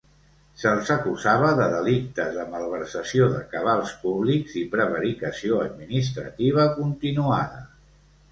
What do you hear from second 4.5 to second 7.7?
i prevaricació administrativa continuada.